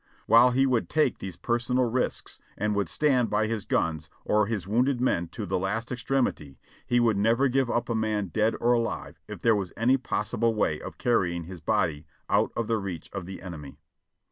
[0.25, 4.67] While he would take these personal risks and would stand by his guns or his
[4.67, 8.73] wounded men to the last extremity, he would never give up a man dead or
[8.73, 13.11] alive if there was any possible way of carrying his body out of the reach
[13.13, 13.77] of the enemy.